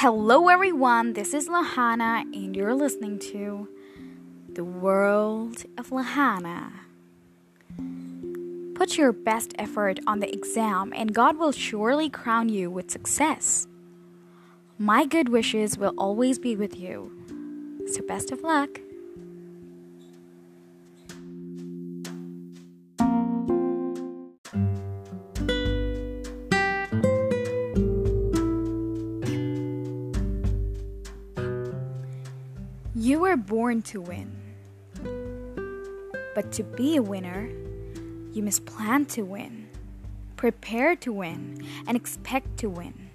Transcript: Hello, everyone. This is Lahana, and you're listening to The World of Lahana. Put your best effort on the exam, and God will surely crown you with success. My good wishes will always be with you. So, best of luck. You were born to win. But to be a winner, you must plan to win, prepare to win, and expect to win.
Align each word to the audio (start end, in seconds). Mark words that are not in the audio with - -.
Hello, 0.00 0.46
everyone. 0.46 1.14
This 1.14 1.34
is 1.34 1.48
Lahana, 1.48 2.22
and 2.32 2.54
you're 2.54 2.72
listening 2.72 3.18
to 3.32 3.68
The 4.48 4.62
World 4.62 5.64
of 5.76 5.90
Lahana. 5.90 6.70
Put 8.76 8.96
your 8.96 9.10
best 9.10 9.54
effort 9.58 9.98
on 10.06 10.20
the 10.20 10.32
exam, 10.32 10.92
and 10.94 11.12
God 11.12 11.36
will 11.36 11.50
surely 11.50 12.08
crown 12.08 12.48
you 12.48 12.70
with 12.70 12.92
success. 12.92 13.66
My 14.78 15.04
good 15.04 15.30
wishes 15.30 15.76
will 15.76 15.94
always 15.98 16.38
be 16.38 16.54
with 16.54 16.76
you. 16.78 17.10
So, 17.88 18.00
best 18.06 18.30
of 18.30 18.42
luck. 18.42 18.78
You 33.00 33.20
were 33.20 33.36
born 33.36 33.82
to 33.82 34.00
win. 34.00 34.32
But 36.34 36.50
to 36.50 36.64
be 36.64 36.96
a 36.96 37.02
winner, 37.02 37.48
you 38.32 38.42
must 38.42 38.66
plan 38.66 39.06
to 39.06 39.22
win, 39.22 39.68
prepare 40.34 40.96
to 40.96 41.12
win, 41.12 41.64
and 41.86 41.96
expect 41.96 42.56
to 42.56 42.68
win. 42.68 43.10